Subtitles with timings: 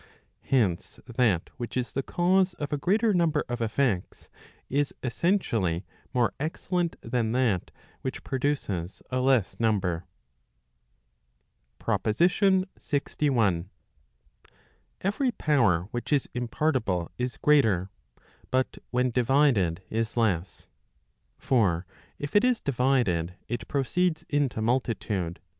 [0.41, 4.31] Hence, that which is the cause of a greater number of effects,
[4.67, 7.69] is essentially more excellent than that
[8.01, 10.07] which produces a less number.
[11.77, 13.67] PROPOSITION LXI.
[15.01, 17.91] Every power which is impartible is greater,
[18.49, 20.65] but when divided is less.
[21.37, 21.85] For
[22.17, 25.39] if it is divided it proceeds into multitude.